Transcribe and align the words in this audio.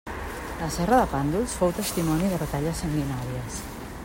La 0.63 0.69
serra 0.75 0.97
de 1.01 1.11
Pàndols 1.11 1.53
fou 1.61 1.75
testimoni 1.81 2.33
de 2.33 2.43
batalles 2.45 2.85
sanguinàries. 2.87 3.63